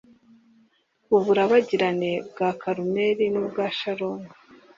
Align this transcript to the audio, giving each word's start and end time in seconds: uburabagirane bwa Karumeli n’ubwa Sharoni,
uburabagirane 1.15 2.11
bwa 2.29 2.49
Karumeli 2.61 3.25
n’ubwa 3.33 3.65
Sharoni, 3.77 4.29